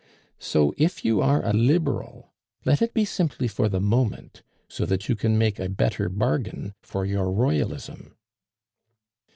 [0.39, 2.33] So if you are a Liberal,
[2.65, 6.73] let it be simply for the moment, so that you can make a better bargain
[6.81, 8.15] for your Royalism."